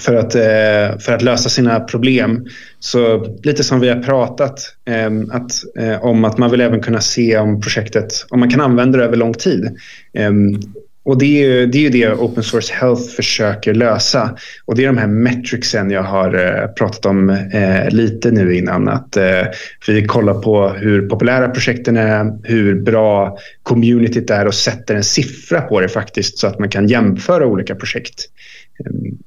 [0.00, 2.46] för att, eh, för att lösa sina problem.
[2.80, 7.00] Så lite som vi har pratat ehm, att, eh, om att man vill även kunna
[7.00, 9.76] se om projektet, om man kan använda det över lång tid.
[10.14, 10.60] Ehm,
[11.04, 14.36] och det är, ju, det är ju det Open Source Health försöker lösa.
[14.64, 18.88] Och det är de här metricsen jag har eh, pratat om eh, lite nu innan.
[18.88, 19.42] Att eh,
[19.86, 25.60] vi kollar på hur populära projekten är, hur bra communityt är och sätter en siffra
[25.60, 28.24] på det faktiskt så att man kan jämföra olika projekt.
[28.84, 29.18] Ehm,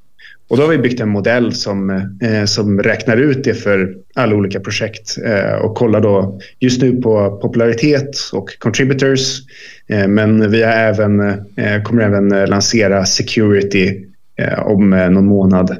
[0.48, 1.90] och då har vi byggt en modell som,
[2.22, 7.02] eh, som räknar ut det för alla olika projekt eh, och kollar då just nu
[7.02, 9.40] på popularitet och contributors.
[9.88, 11.20] Eh, men vi har även,
[11.56, 14.06] eh, kommer även lansera security
[14.36, 15.78] eh, om eh, någon månad.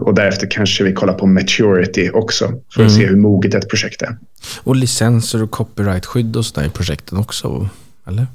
[0.00, 3.00] och därefter kanske vi kollar på maturity också för att mm.
[3.00, 4.16] se hur moget ett projekt är.
[4.64, 7.68] Och licenser och copyrightskydd och sådär i projekten också,
[8.06, 8.26] eller?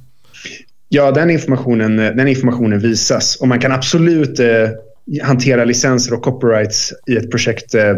[0.90, 4.40] Ja, den informationen, den informationen visas och man kan absolut
[5.24, 7.90] hantera licenser och copyrights i ett projekt eh,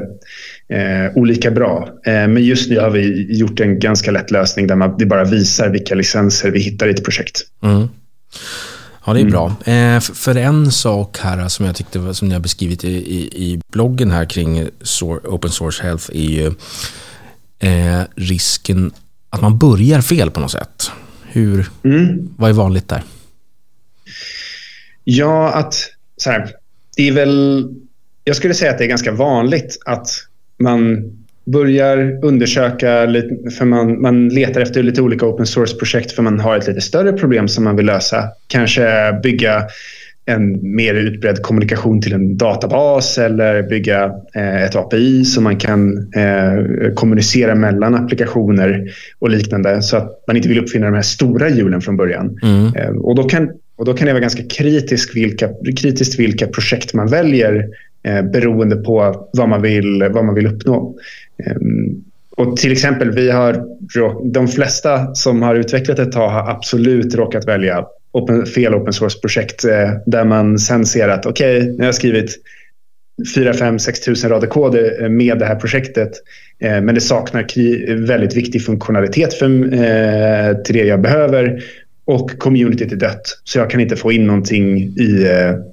[0.80, 1.89] eh, olika bra.
[2.06, 5.24] Eh, men just nu har vi gjort en ganska lätt lösning där man, det bara
[5.24, 7.41] visar vilka licenser vi hittar i ett projekt.
[7.63, 7.88] Mm.
[9.06, 9.32] Ja, det är mm.
[9.32, 9.56] bra.
[9.74, 13.60] Eh, för en sak här som jag tyckte som ni har beskrivit i, i, i
[13.72, 14.68] bloggen här kring
[15.24, 16.48] Open Source Health är ju
[17.60, 18.91] eh, risken
[19.30, 20.91] att man börjar fel på något sätt.
[21.24, 22.30] Hur, mm.
[22.38, 23.04] Vad är vanligt där?
[25.04, 25.76] Ja, att
[26.18, 26.52] så här,
[26.96, 27.68] det är väl...
[28.24, 30.08] Jag skulle säga att det är ganska vanligt att
[30.58, 31.12] man
[31.46, 36.58] börjar undersöka, lite, för man, man letar efter lite olika open source-projekt för man har
[36.58, 38.24] ett lite större problem som man vill lösa.
[38.48, 39.68] Kanske bygga
[40.26, 46.14] en mer utbredd kommunikation till en databas eller bygga eh, ett API så man kan
[46.14, 51.50] eh, kommunicera mellan applikationer och liknande så att man inte vill uppfinna de här stora
[51.50, 52.40] hjulen från början.
[52.44, 52.76] Mm.
[52.76, 56.94] Eh, och, då kan, och då kan det vara ganska kritiskt vilka, kritiskt vilka projekt
[56.94, 57.68] man väljer
[58.04, 60.96] eh, beroende på vad man vill, vad man vill uppnå.
[61.46, 61.56] Eh,
[62.38, 63.66] och till exempel, vi har,
[64.32, 69.66] de flesta som har utvecklat ett tag har absolut råkat välja open, fel open source-projekt
[69.66, 72.38] eh, där man sen ser att okej, okay, nu har jag skrivit
[73.36, 76.12] 4, 5, 6 tusen rader kod eh, med det här projektet.
[76.60, 81.64] Eh, men det saknar väldigt viktig funktionalitet för, eh, till det jag behöver
[82.06, 83.41] och communityt är dött.
[83.44, 85.28] Så jag kan inte få in någonting i,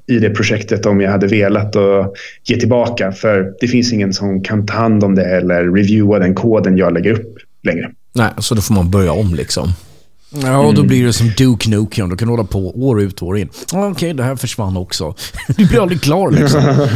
[0.06, 2.14] i det projektet om jag hade velat och
[2.44, 3.12] ge tillbaka.
[3.12, 6.92] För det finns ingen som kan ta hand om det eller reviewa den koden jag
[6.92, 7.90] lägger upp längre.
[8.14, 9.68] Nej, så då får man börja om liksom.
[10.42, 10.86] Ja, och då mm.
[10.86, 12.08] blir det som Duke Nukem.
[12.08, 13.48] Du kan hålla på år ut och år in.
[13.72, 15.14] Okej, okay, det här försvann också.
[15.56, 16.62] du blir aldrig klar liksom.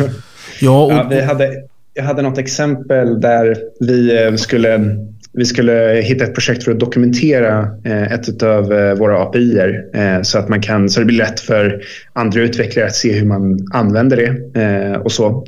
[0.61, 0.93] ja, och...
[0.93, 1.53] ja, vi hade,
[1.95, 4.97] jag hade något exempel där vi eh, skulle
[5.37, 9.59] vi skulle hitta ett projekt för att dokumentera eh, ett av eh, våra API
[9.95, 13.27] eh, så att man kan, så det blir lätt för andra utvecklare att se hur
[13.27, 15.47] man använder det och så.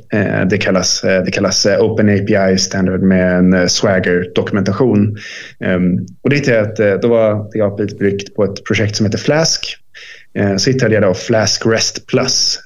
[0.49, 5.17] Det kallas, det kallas Open API Standard med en Swagger-dokumentation.
[5.59, 9.05] Ehm, och det hittade jag att då var det API byggt på ett projekt som
[9.05, 9.77] heter Flask.
[10.57, 12.59] Så hittade jag då Flask REST Plus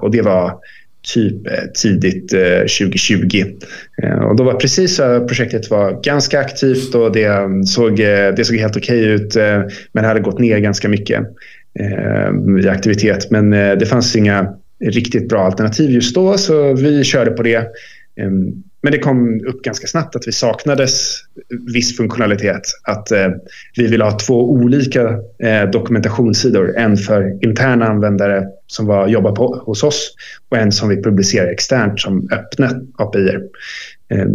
[0.00, 0.54] och det var
[1.02, 3.44] typ eh, tidigt eh, 2020.
[4.02, 8.56] Eh, och då var precis så projektet var ganska aktivt och det såg, det såg
[8.56, 9.34] helt okej okay ut
[9.92, 11.20] men det hade gått ner ganska mycket
[12.64, 13.30] i aktivitet.
[13.30, 17.66] Men det fanns inga riktigt bra alternativ just då så vi körde på det.
[18.20, 21.18] Ehm, men det kom upp ganska snabbt att vi saknades
[21.74, 22.62] viss funktionalitet.
[22.84, 23.28] Att eh,
[23.76, 26.76] vi ville ha två olika eh, dokumentationssidor.
[26.76, 30.14] En för interna användare som var, jobbar på, hos oss
[30.48, 33.38] och en som vi publicerar externt som öppna API.
[34.08, 34.26] Eh,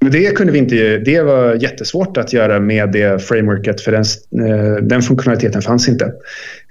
[0.00, 4.04] men det kunde vi inte, det var jättesvårt att göra med det frameworket för den,
[4.48, 6.12] eh, den funktionaliteten fanns inte.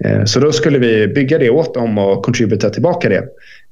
[0.04, 3.24] Ehm, så då skulle vi bygga det åt dem och contributa tillbaka det.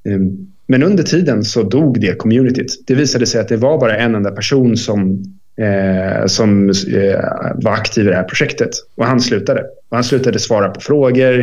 [0.09, 2.85] Ehm, men under tiden så dog det communityt.
[2.87, 5.25] Det visade sig att det var bara en enda person som,
[5.61, 7.21] eh, som eh,
[7.55, 8.71] var aktiv i det här projektet.
[8.95, 9.65] Och han slutade.
[9.90, 11.38] Han slutade svara på frågor.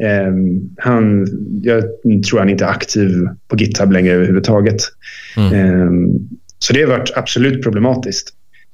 [0.00, 0.32] Eh,
[0.78, 1.26] han,
[1.62, 1.84] jag
[2.28, 4.82] tror han inte är aktiv på GitHub längre överhuvudtaget.
[5.36, 5.52] Mm.
[5.54, 6.20] Eh,
[6.58, 8.28] så det har varit absolut problematiskt.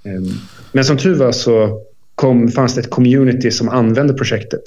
[0.05, 0.33] Eh,
[0.73, 1.83] men som tur var så
[2.15, 4.63] kom, fanns det ett community som använde projektet.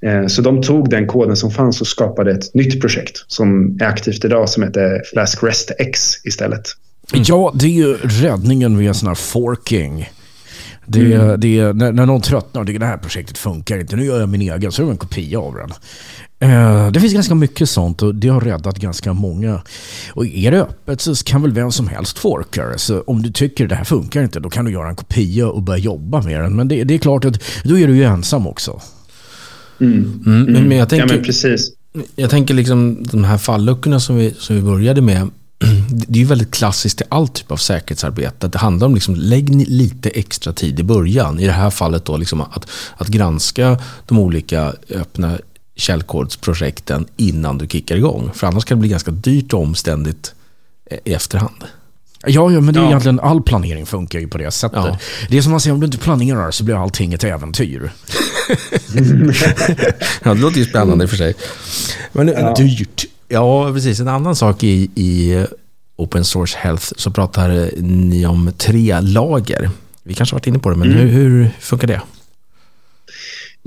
[0.00, 3.86] Eh, så de tog den koden som fanns och skapade ett nytt projekt som är
[3.86, 6.68] aktivt idag som heter Flask REST X istället.
[7.12, 7.24] Mm.
[7.28, 10.10] Ja, det är ju räddningen vid en sån här forking.
[10.86, 11.40] Det, mm.
[11.40, 14.28] det, när, när någon tröttnar och tycker det här projektet funkar inte, nu gör jag
[14.28, 15.72] min egen, så är det en kopia av den.
[16.38, 19.62] Eh, det finns ganska mycket sånt och det har räddat ganska många.
[20.12, 23.66] Och är det öppet så kan väl vem som helst forka Så om du tycker
[23.66, 26.56] det här funkar inte, då kan du göra en kopia och börja jobba med den.
[26.56, 28.80] Men det, det är klart att då är du ju ensam också.
[29.80, 30.22] Mm.
[30.26, 30.52] Mm.
[30.52, 31.72] Men, men, jag tänker, ja, men precis.
[32.16, 35.30] Jag tänker liksom de här falluckorna som vi, som vi började med.
[35.88, 38.48] Det är ju väldigt klassiskt i all typ av säkerhetsarbete.
[38.48, 41.40] Det handlar om liksom, lägg lite extra tid i början.
[41.40, 45.38] I det här fallet då liksom att, att granska de olika öppna
[45.76, 48.30] källkodsprojekten innan du kickar igång.
[48.34, 50.34] För annars kan det bli ganska dyrt och omständigt
[51.04, 51.64] i efterhand.
[52.26, 52.88] Ja, ja men det är ja.
[52.88, 54.78] egentligen all planering funkar ju på det sättet.
[54.84, 54.98] Ja.
[55.28, 57.92] Det är som man säger, om du inte planerar så blir allting ett äventyr.
[60.22, 61.34] ja, det låter ju spännande i och för sig.
[62.12, 62.54] Men ja.
[62.54, 63.06] dyrt.
[63.28, 64.00] Ja, precis.
[64.00, 65.44] En annan sak i, i
[65.96, 69.70] Open Source Health så pratar ni om tre lager.
[70.02, 70.98] Vi kanske varit inne på det, men mm.
[70.98, 72.00] hur, hur funkar det?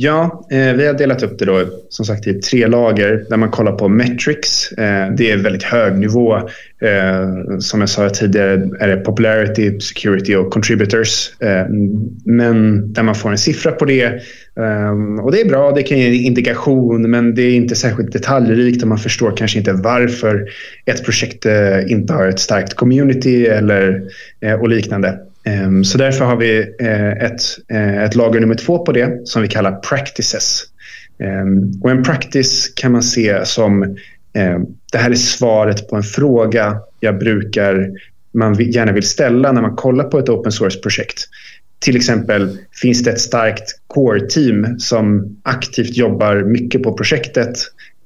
[0.02, 3.52] Ja, eh, vi har delat upp det då, som sagt i tre lager där man
[3.52, 4.72] kollar på metrics.
[4.72, 6.36] Eh, det är väldigt hög nivå.
[6.82, 11.32] Eh, som jag sa tidigare är det popularity, security och contributors.
[11.40, 11.66] Eh,
[12.26, 14.04] men där man får en siffra på det.
[14.60, 18.82] Eh, och det är bra, det kan ge indikation men det är inte särskilt detaljrikt
[18.82, 20.50] och man förstår kanske inte varför
[20.86, 24.02] ett projekt eh, inte har ett starkt community eller,
[24.42, 25.20] eh, och liknande.
[25.50, 29.42] Ehm, så därför har vi eh, ett, eh, ett lager nummer två på det som
[29.42, 30.64] vi kallar practices.
[31.24, 33.84] Ehm, och en practice kan man se som
[34.34, 34.60] eh,
[34.92, 37.90] det här är svaret på en fråga jag brukar
[38.34, 41.24] man gärna vill ställa när man kollar på ett open source-projekt.
[41.80, 47.58] till exempel finns det ett starkt core-team som aktivt jobbar mycket på projektet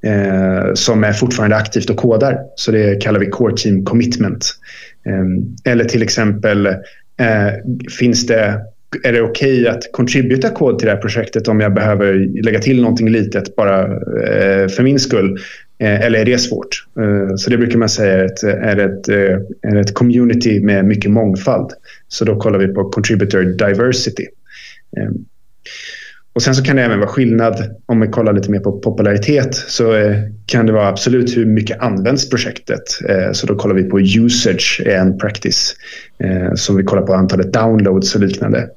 [0.04, 2.38] eh, som är fortfarande aktivt och kodar.
[2.56, 4.56] Så det kallar vi core team commitment.
[5.06, 6.68] Eh, eller till exempel
[7.18, 7.54] eh,
[8.00, 8.62] finns det
[9.04, 12.60] är det okej okay att contributa kod till det här projektet om jag behöver lägga
[12.60, 15.40] till någonting litet bara eh, för min skull?
[15.80, 16.86] Eh, eller är det svårt?
[17.00, 20.86] Eh, så det brukar man säga är ett, är, ett, eh, är ett community med
[20.86, 21.72] mycket mångfald.
[22.08, 24.26] Så då kollar vi på contributor diversity.
[26.34, 29.56] Och Sen så kan det även vara skillnad om vi kollar lite mer på popularitet
[29.56, 30.16] så eh,
[30.46, 32.84] kan det vara absolut hur mycket används projektet.
[33.10, 35.76] Eh, så då kollar vi på usage eh, and practice
[36.56, 38.70] som vi kollar på antalet downloads och liknande.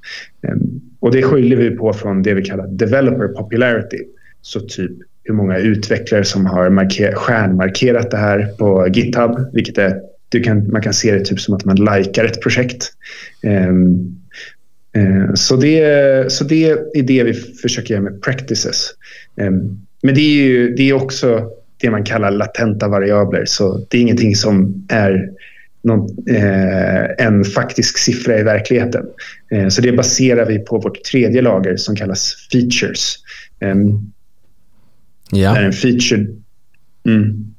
[0.43, 3.99] Ehm, och det skiljer vi på från det vi kallar developer popularity.
[4.43, 4.91] Så typ
[5.25, 10.01] hur många utvecklare som har marker- stjärnmarkerat det här på GitHub, vilket är
[10.45, 12.93] kan, man kan se det typ som att man likar ett projekt.
[13.43, 14.17] Um,
[15.35, 18.91] så det, så det är det vi försöker göra med practices.
[19.37, 19.51] Eh,
[20.03, 23.45] men det är, ju, det är också det man kallar latenta variabler.
[23.47, 25.31] Så det är ingenting som är
[25.83, 29.07] någon, eh, en faktisk siffra i verkligheten.
[29.71, 33.17] så det baserar vi på vårt tredje lager som kallas features.
[35.31, 35.55] ja.
[35.55, 36.27] Där en feature,
[37.07, 37.55] mm,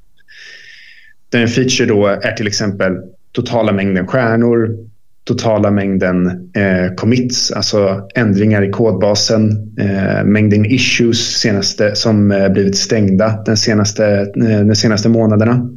[1.30, 2.98] där en feature då är till exempel
[3.32, 4.87] totala mängden stjärnor,
[5.28, 12.78] totala mängden eh, commits, alltså ändringar i kodbasen, eh, mängden issues senaste, som eh, blivit
[12.78, 14.06] stängda den senaste,
[14.50, 15.70] eh, de senaste månaderna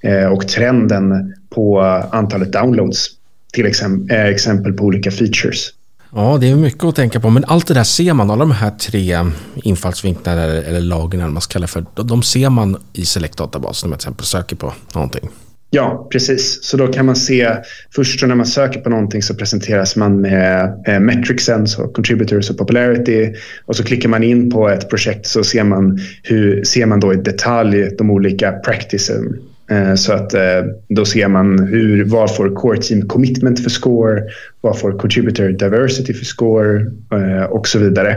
[0.00, 3.06] eh, och trenden på antalet downloads
[3.52, 5.72] till exempel, eh, exempel på olika features.
[6.14, 8.50] Ja, det är mycket att tänka på, men allt det där ser man, alla de
[8.50, 9.16] här tre
[9.54, 13.98] infallsvinklarna eller, eller vad man ska kalla för, de ser man i Select-databasen om man
[13.98, 15.28] till exempel söker på någonting.
[15.70, 16.64] Ja, precis.
[16.64, 17.56] Så då kan man se,
[17.94, 22.58] först när man söker på någonting så presenteras man med eh, metricsen, så contributors och
[22.58, 23.32] popularity.
[23.64, 27.14] Och så klickar man in på ett projekt så ser man, hur, ser man då
[27.14, 29.38] i detalj de olika practicen.
[29.70, 34.22] Eh, så att eh, då ser man hur, vad får core team commitment för score,
[34.60, 36.80] vad får contributor diversity för score
[37.12, 38.16] eh, och så vidare.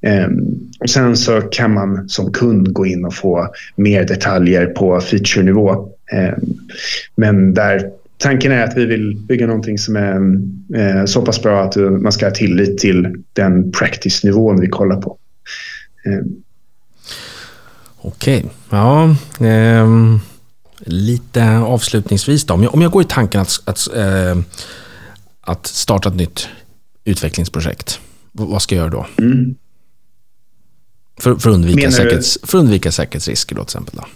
[0.00, 0.28] Eh,
[0.80, 5.88] och sen så kan man som kund gå in och få mer detaljer på feature-nivå.
[6.12, 6.34] Eh,
[7.14, 10.14] men där tanken är att vi vill bygga någonting som är
[10.80, 15.18] eh, så pass bra att man ska ha tillit till den practice-nivån vi kollar på.
[16.04, 16.24] Eh.
[18.00, 19.16] Okej, ja.
[19.40, 19.88] Eh,
[20.78, 22.54] lite avslutningsvis då.
[22.54, 24.38] Om jag, om jag går i tanken att, att, eh,
[25.40, 26.48] att starta ett nytt
[27.04, 28.00] utvecklingsprojekt.
[28.32, 29.06] Vad ska jag göra då?
[29.24, 29.54] Mm.
[31.20, 33.94] För, för, undvika säkerhets, för undvika säkerhetsrisker då till exempel?
[33.96, 34.06] Då.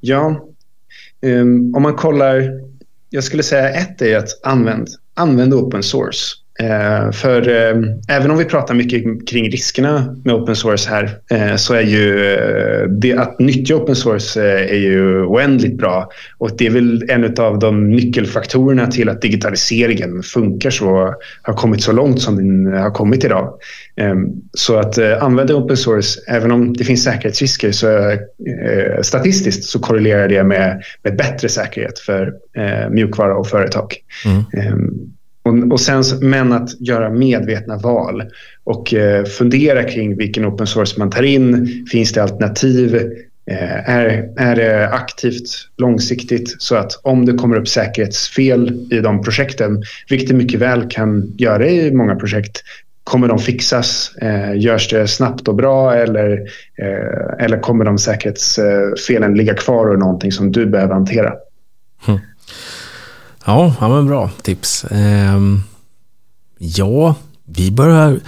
[0.00, 0.48] Ja,
[1.24, 2.50] Um, om man kollar,
[3.10, 6.34] jag skulle säga ett är att använd, använd open source.
[6.62, 11.56] Uh, för uh, även om vi pratar mycket kring riskerna med open source här uh,
[11.56, 12.14] så är ju
[13.00, 16.10] det att nyttja open source är ju oändligt bra.
[16.38, 21.82] Och det är väl en av de nyckelfaktorerna till att digitaliseringen funkar så, har kommit
[21.82, 23.54] så långt som den har kommit idag.
[24.00, 28.16] Um, så att använda open source, även om det finns säkerhetsrisker, så
[29.02, 32.32] statistiskt så korrelerar det med, med bättre säkerhet för
[32.90, 33.94] mjukvara och företag.
[34.24, 34.44] Mm.
[35.44, 38.22] Och, och sen, men att göra medvetna val
[38.64, 41.86] och eh, fundera kring vilken open source man tar in.
[41.90, 42.94] Finns det alternativ?
[43.50, 49.22] Eh, är, är det aktivt långsiktigt så att om det kommer upp säkerhetsfel i de
[49.22, 52.62] projekten, vilket det mycket väl kan göra i många projekt,
[53.04, 54.16] kommer de fixas?
[54.16, 56.32] Eh, görs det snabbt och bra eller,
[56.78, 61.32] eh, eller kommer de säkerhetsfelen ligga kvar och någonting som du behöver hantera?
[62.08, 62.20] Mm.
[63.46, 64.84] Ja, ja men bra tips.
[64.90, 65.60] Ehm,
[66.58, 68.20] ja, vi börjar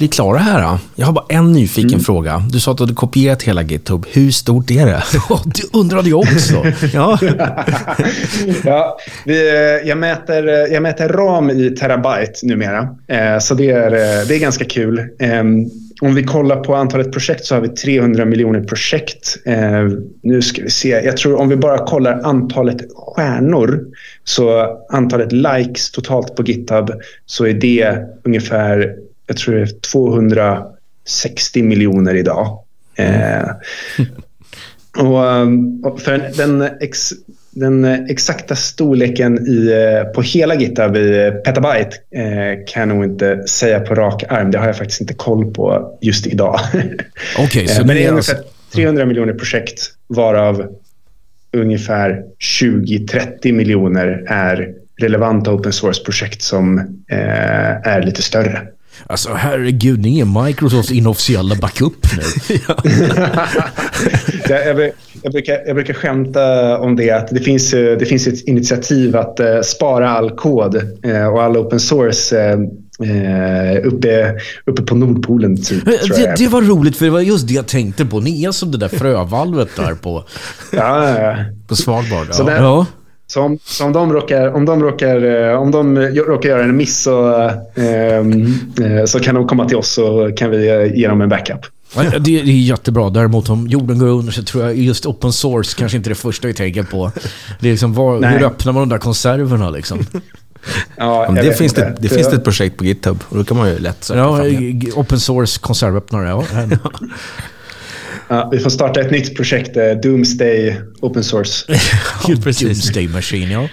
[0.00, 0.62] bli klara här.
[0.62, 0.78] Då.
[0.94, 2.00] Jag har bara en nyfiken mm.
[2.00, 2.44] fråga.
[2.50, 4.06] Du sa att du hade kopierat hela GitHub.
[4.12, 5.02] Hur stort är det?
[5.44, 6.64] det undrade jag också.
[6.92, 7.18] ja.
[8.64, 12.88] ja, vi, jag, mäter, jag mäter ram i terabyte numera.
[13.08, 13.90] Eh, så det är,
[14.28, 14.98] det är ganska kul.
[14.98, 15.44] Eh,
[16.00, 19.36] om vi kollar på antalet projekt så har vi 300 miljoner projekt.
[19.46, 19.88] Eh,
[20.22, 20.88] nu ska vi se.
[20.88, 23.84] Jag tror om vi bara kollar antalet stjärnor
[24.24, 26.90] så antalet likes totalt på GitHub
[27.26, 28.96] så är det ungefär
[29.30, 32.58] jag tror det är 260 miljoner idag.
[32.96, 33.50] Eh,
[34.96, 37.12] och, för den, ex,
[37.50, 43.42] den exakta storleken i, eh, på hela GitHub i petabyte eh, kan jag nog inte
[43.48, 44.50] säga på rak arm.
[44.50, 46.60] Det har jag faktiskt inte koll på just idag.
[47.38, 48.38] Okay, så eh, Men det är ungefär
[48.74, 50.66] 300 miljoner projekt varav
[51.52, 52.22] ungefär
[52.62, 56.78] 20-30 miljoner är relevanta open source-projekt som
[57.08, 58.62] eh, är lite större.
[59.06, 62.56] Alltså herregud, ni är Microsofts inofficiella backup nu.
[64.48, 64.90] jag, jag,
[65.22, 69.40] jag, brukar, jag brukar skämta om det att det finns, det finns ett initiativ att
[69.40, 70.74] uh, spara all kod
[71.06, 74.34] uh, och all open source uh, uppe,
[74.66, 75.62] uppe på Nordpolen.
[75.62, 78.20] Typ, det, det, var roligt för det var just det jag tänkte på.
[78.20, 80.24] Ni är som det där frövalvet där på,
[80.72, 81.36] ja, ja.
[81.68, 82.26] på Svalbard.
[82.38, 82.44] Ja.
[82.44, 82.86] Där, ja.
[83.30, 87.02] Så om, så om, de råkar, om, de råkar, om de råkar göra en miss
[87.02, 91.60] så, eh, så kan de komma till oss så kan vi ge dem en backup.
[91.94, 93.10] Ja, det, är jättebra.
[93.10, 96.14] Däremot om jorden går under så tror jag just open source kanske inte är det
[96.14, 97.12] första vi tänker på.
[97.60, 100.06] Det är liksom, var, hur öppnar man de där konserverna liksom?
[100.96, 103.68] Ja, det, finns det, det, finns det ett projekt på GitHub och då kan man
[103.68, 104.44] ju lätt söka Ja,
[104.94, 106.28] open source konservöppnare.
[106.28, 106.44] Ja.
[108.32, 111.64] Ja, vi får starta ett nytt projekt, eh, Doomsday Open Source.
[112.28, 113.68] ja, Doomsday Machine, ja.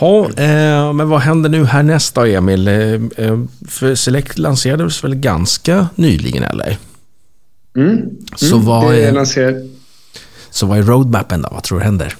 [0.00, 2.68] Ja, eh, men vad händer nu härnäst då, Emil?
[2.68, 2.74] Eh,
[3.16, 6.78] eh, för Select lanserades väl ganska nyligen, eller?
[7.76, 8.00] Mm.
[8.36, 9.54] Så, mm, vad är, lanserat.
[10.50, 11.48] så vad är roadmappen då?
[11.52, 12.16] Vad tror du händer?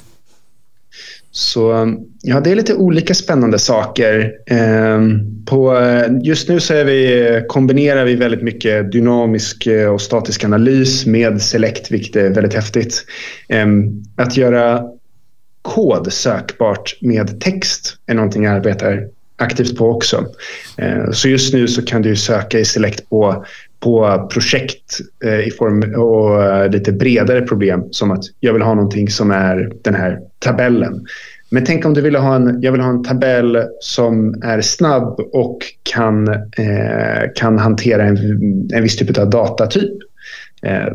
[1.34, 4.32] Så um, ja, det är lite olika spännande saker.
[4.46, 10.00] Ehm, på, eh, just nu så är vi, kombinerar vi väldigt mycket dynamisk eh, och
[10.00, 13.04] statisk analys med Select, vilket är väldigt häftigt.
[13.48, 14.82] Ehm, att göra
[15.62, 19.06] kod sökbart med text är någonting jag arbetar
[19.36, 20.26] aktivt på också.
[20.78, 23.44] Ehm, så just nu så kan du söka i Select på
[23.82, 28.74] på projekt eh, i form och eh, lite bredare problem som att jag vill ha
[28.74, 31.06] någonting som är den här tabellen.
[31.50, 35.20] Men tänk om du vill ha en, jag vill ha en tabell som är snabb
[35.32, 38.16] och kan, eh, kan hantera en,
[38.74, 39.92] en viss typ av datatyp.
[40.62, 40.88] Eh,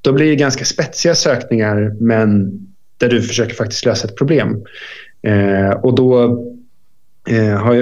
[0.00, 2.50] då blir det ganska spetsiga sökningar men
[2.98, 4.64] där du försöker faktiskt lösa ett problem.
[5.22, 6.38] Eh, och då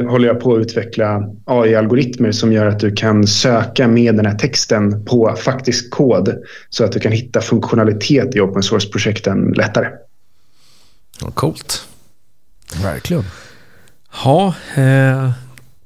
[0.08, 4.34] håller jag på att utveckla AI-algoritmer som gör att du kan söka med den här
[4.34, 6.34] texten på faktisk kod
[6.70, 9.88] så att du kan hitta funktionalitet i open source-projekten lättare.
[11.34, 11.86] Coolt.
[12.82, 13.24] Verkligen.
[14.24, 15.30] Ja, eh,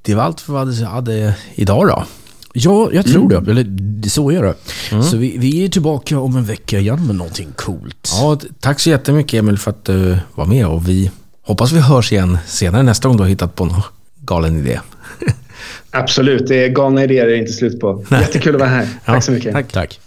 [0.03, 2.05] det var allt för vad vi hade idag då.
[2.53, 3.45] Ja, jag tror mm.
[3.45, 3.51] det.
[3.51, 4.55] Eller så är det.
[4.93, 5.03] Mm.
[5.03, 8.11] Så vi, vi är tillbaka om en vecka igen med någonting coolt.
[8.13, 11.11] Ja, tack så jättemycket Emil för att du var med och vi
[11.43, 13.83] hoppas vi hörs igen senare nästa gång du har hittat på någon
[14.21, 14.81] galen idé.
[15.91, 18.05] Absolut, det är galna idéer det är inte slut på.
[18.09, 18.21] Nej.
[18.21, 18.89] Jättekul att vara här.
[19.05, 19.53] Tack ja, så mycket.
[19.53, 19.73] Tack.
[19.73, 20.01] tack.